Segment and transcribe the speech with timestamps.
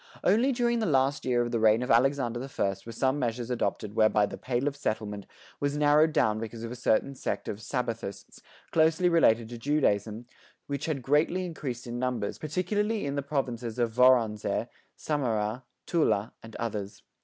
[0.23, 3.51] Only during the last year of the reign of Alexander the First were some measures
[3.51, 5.27] adopted whereby the "Pale of Settlement"
[5.59, 8.41] was narrowed down because of a certain sect of "Sabbathists,"
[8.71, 10.25] closely related to Judaism,
[10.65, 16.55] which had greatly increased in numbers, particularly in the provinces of Voronezh, Samara, Tula, and
[16.55, 17.03] others.